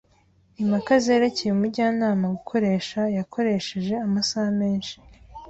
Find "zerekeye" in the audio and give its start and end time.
1.03-1.51